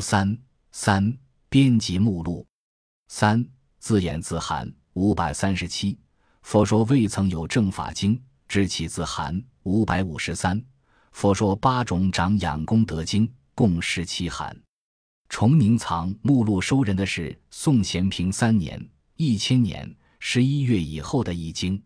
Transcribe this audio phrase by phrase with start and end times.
[0.00, 0.38] 三
[0.72, 1.16] 三
[1.48, 2.46] 编辑目录
[3.08, 3.46] 三
[3.78, 5.98] 自演自含五百三十七。
[6.42, 10.62] 佛说未曾有正法经，知其自含五百五十三。
[11.12, 14.56] 佛说八种长养功德经，共十七函。
[15.28, 18.82] 崇宁藏目录收人的是宋咸平三年
[19.16, 21.82] （一千年）十一月以后的易经。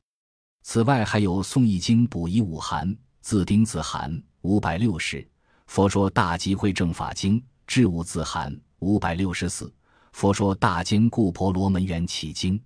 [0.63, 5.27] 此外，还有宋易经补遗五函，自丁自函五百六十。
[5.67, 7.43] 佛说大集会正法经，
[7.75, 9.73] 智悟字函五百六十四。
[10.13, 12.61] 佛说大坚固婆罗门缘起经，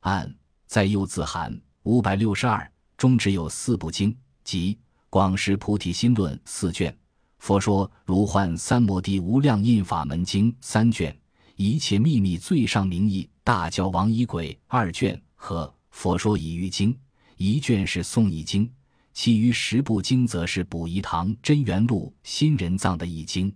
[0.00, 0.30] 按
[0.66, 4.74] 在右字函五百六十二中只有四部经，即
[5.08, 6.94] 《广识菩提心论》四卷。
[7.38, 11.18] 佛说如幻三摩地无量印法门经三卷，
[11.56, 16.94] 一切秘密最上名义大教王仪轨二卷和佛说已喻经
[17.38, 18.70] 一卷是宋译经，
[19.14, 23.50] 其余十部经则是补遗堂真元录新人藏的译经。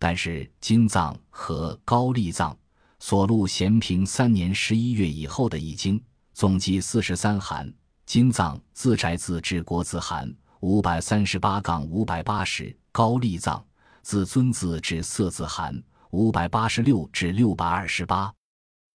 [0.00, 2.56] 但是金藏和高丽藏
[2.98, 6.02] 所录咸平三年十一月以后的易经，
[6.32, 7.70] 总计四十三函。
[8.06, 12.74] 金藏自宅自治国字函五百三十八杠五百八十。
[12.90, 13.62] 高丽藏
[14.02, 15.80] 自尊字至色字函
[16.10, 18.34] 五百八十六至六百二十八，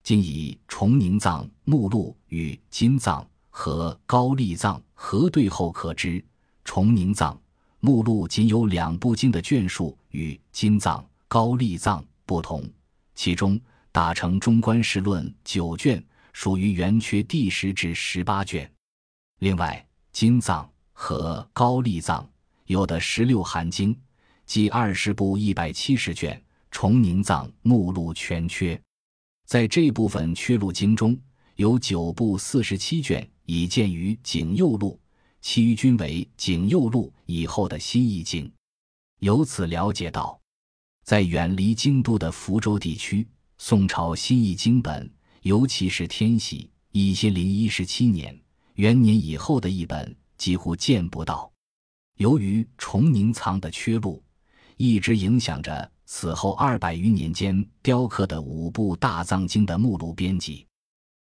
[0.02, 6.22] 今以崇宁藏目录与金藏和高丽藏核对后可知，
[6.64, 7.40] 崇宁藏
[7.86, 12.68] 目录仅有两部经的卷数与金藏、高丽藏不同，
[13.14, 13.60] 其中
[13.92, 18.68] 大乘中观世论九卷属于圆缺第十至十八卷，
[19.38, 22.28] 另外金藏和高丽藏。
[22.64, 23.96] 有的十六函经，
[24.46, 26.42] 即二十部一百七十卷，
[26.72, 28.76] 崇宁藏目录全缺。
[29.46, 31.16] 在这部分缺录经中，
[31.54, 34.98] 有九部四十七卷已见于景佑录，
[35.48, 38.52] 其余均为景佑录以后的新译经。
[39.20, 40.40] 由此了解到，
[41.04, 43.24] 在远离京都的福州地区，
[43.56, 45.08] 宋朝新译经本，
[45.42, 48.36] 尤其是天禧一千零一十七年
[48.74, 51.48] 元年以后的译本，几乎见不到。
[52.16, 54.20] 由于崇宁藏的缺录，
[54.76, 60.66] 一直影响着此后二百余年间雕刻的五部大藏经的目录编辑，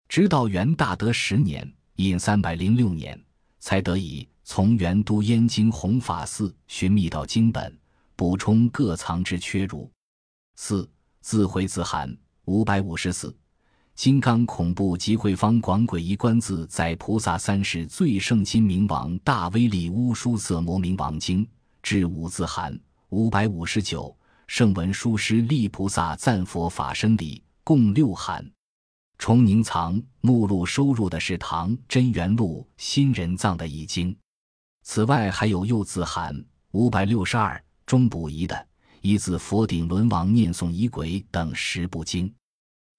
[0.08, 3.22] 直到元大德十年（隐三百零六年），
[3.64, 7.74] 才得以从元都燕京弘法寺寻觅到经本，
[8.14, 9.90] 补充各藏之缺如。
[10.58, 10.88] 四
[11.22, 12.14] 自回自函
[12.44, 13.34] 五百五十四。
[13.96, 21.48] 金刚恐怖集会方广诡异观自在菩萨三世最胜金明王大威力乌殊色魔明王经
[21.82, 22.78] 至五字函
[23.12, 24.14] 五百五十九
[24.46, 28.46] 圣文殊师利菩萨赞佛法身礼共六函。
[29.26, 34.14] 崇宁藏目录收入的是唐真元录新人藏的译经，
[34.84, 38.68] 此外还有右字函五百六十二中补遗的
[39.00, 42.30] 一字佛顶轮王念诵仪轨等十部经。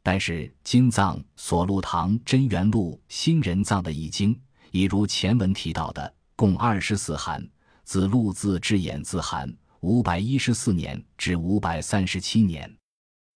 [0.03, 4.35] 但是金藏所录唐真元录新人藏的译经，
[4.71, 7.47] 已如前文提到的，共二十四函，
[7.85, 12.75] 自录字至演字函五百一十四年至五百三十七年。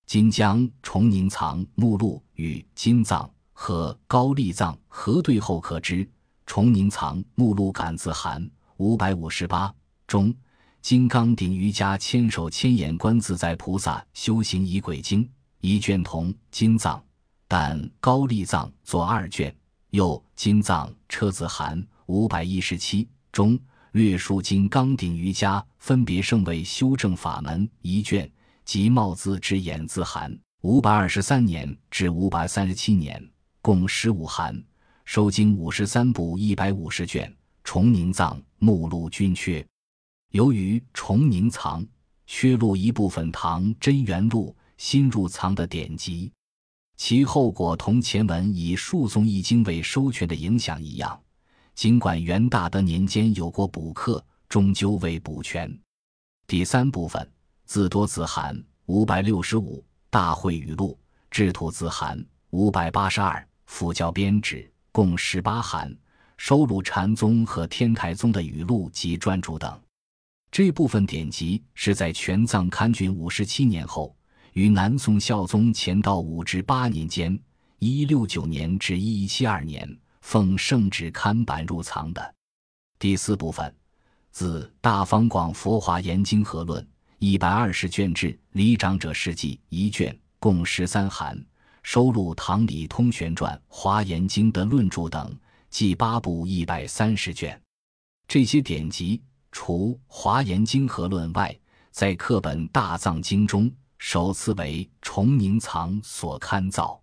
[0.09, 6.09] 今将崇宁藏目录与金藏和高丽藏核对后，可知。
[6.47, 9.71] 崇宁藏目录感字函五百五十八。
[10.07, 10.35] 中，
[10.81, 15.29] 金刚顶瑜伽千手千眼观自在菩萨修行仪轨经。
[15.61, 17.05] 一卷同金藏，
[17.47, 19.55] 但高丽藏作二卷。
[19.91, 23.07] 又金藏车子函五百一十七。
[23.31, 23.61] 中。
[23.93, 27.69] 略述金刚顶瑜伽分别圣位修正法门。
[27.81, 28.31] 一卷，
[28.69, 33.19] 即帽字之演字函五百二十三年至五百三十七年，
[33.63, 34.63] 共十五函，
[35.07, 37.35] 收经五十三部一百五十卷。
[37.65, 39.67] 崇宁藏目录均缺。
[40.33, 41.83] 由于崇宁藏
[42.27, 44.55] 缺录一部分唐真元录。
[44.77, 46.31] 新入藏的典籍，
[46.97, 51.19] 其后果同前文以述诵易经为收权的影响一样。
[51.75, 55.75] 尽管元大德年间有过补课，终究未补全。
[56.47, 57.27] 第三部分
[57.69, 60.99] 字多字函五百六十五，大会语录
[61.31, 62.19] 制图字函
[62.49, 65.95] 五百八十二，辅教编制共十八函，
[66.39, 69.79] 收录禅宗和天台宗的语录及专著等。
[70.51, 74.17] 这部分典籍是在全藏刊卷五十七年后。
[74.55, 77.39] 于南宋孝宗乾道五至八年间
[77.79, 79.87] （一六九年至一一七二年），
[80.23, 82.35] 奉圣旨刊版入藏的
[82.99, 83.73] 第四部分，
[84.31, 86.83] 自《大方广佛华严经合论》
[87.21, 91.45] 一百二十卷至《离长者事迹》一卷，共十三函，
[91.83, 95.37] 收录《唐李通玄传》《华严经》的论著等，
[95.69, 97.61] 计八部一百三十卷。
[98.29, 99.21] 这些典籍
[99.51, 101.59] 除《华严经合论》外，
[101.91, 103.69] 在课本《大藏经》中。
[103.99, 107.03] 首次为崇宁藏所刊造，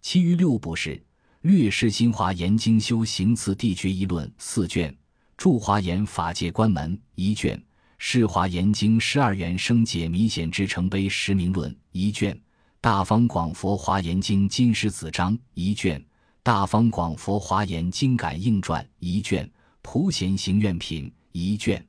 [0.00, 0.96] 其余六部是
[1.42, 4.90] 《略释新华严经修行次第决议论》四卷，
[5.36, 7.54] 《著华严法界关门》一卷，
[8.04, 12.34] 《释华严经十二元生解弥显之成碑实名论》一卷，
[12.80, 16.00] 《大方广佛华严经金石子章》一卷，
[16.42, 19.46] 《大方广佛华严经感应传》一卷，
[19.82, 21.86] 《普贤行愿品》一卷。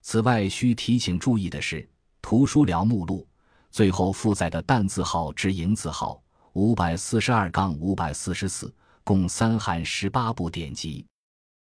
[0.00, 1.86] 此外，需提醒注意的是，
[2.22, 3.28] 图书寮目录。
[3.70, 6.20] 最后附载的旦字号至寅字号
[6.54, 8.74] 五百四十二杠五百四十四，
[9.04, 11.04] 共三函十八部典籍，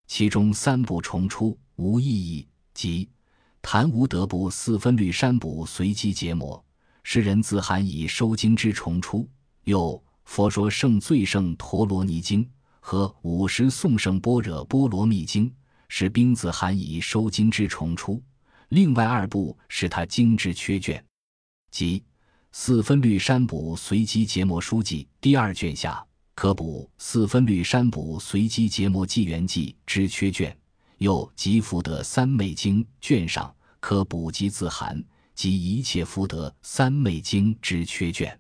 [0.07, 3.07] 其中三部重出无意义，即
[3.61, 6.57] 《谭无德部四分律山部随机结模》，
[7.03, 9.27] 诗人自函以收经之重出；
[9.65, 9.93] 又
[10.25, 12.45] 《佛说圣最胜陀罗尼经》
[12.81, 15.51] 和《五十颂圣般若波罗蜜经》，
[15.89, 18.23] 是兵字函以收经之重出。
[18.69, 21.03] 另外二部是他经之缺卷。
[21.71, 22.03] 即
[22.53, 26.03] 四分律山补随机结模书记第二卷下
[26.35, 30.58] 可补四分律山补随机结模纪元记之缺卷，
[30.99, 35.03] 又集福德三昧经卷上可补集自函
[35.35, 38.39] 及一切福德三昧经之缺卷。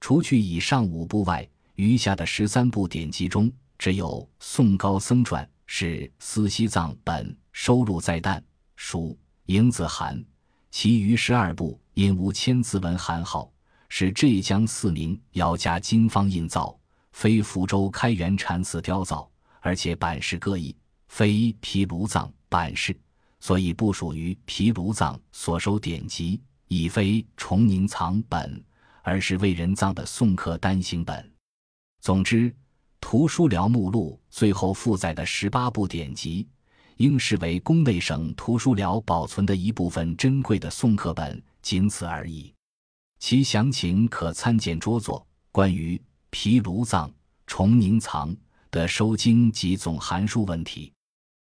[0.00, 4.08] 除去以上五部外，余下的十三部典籍中，只有
[4.40, 8.42] 《宋高僧传》是司西藏本收录在旦
[8.74, 9.16] 书
[9.46, 10.22] 迎字函。
[10.70, 13.52] 其余十二部因无千字文函号，
[13.90, 16.74] 是浙江四明姚家经方印造，
[17.12, 19.30] 非福州开元禅寺雕造，
[19.60, 20.74] 而且版式各异，
[21.12, 22.98] 非毗卢藏版式，
[23.38, 28.64] 所以不属于毗卢藏所收典籍，已非崇宁藏本，
[29.02, 31.30] 而是为人藏的宋刻单行本。
[32.00, 32.50] 总之，
[32.98, 36.48] 图书寮目录最后附载的十八部典籍。
[36.96, 42.54] 应视为宫内省图书寮保存的一部分珍贵的宋刻本，仅此而已。
[43.18, 46.00] 其详情可参见拙作关于
[46.30, 47.12] 毗卢藏、
[47.46, 48.34] 崇宁藏
[48.70, 50.92] 的收经及总函数问题。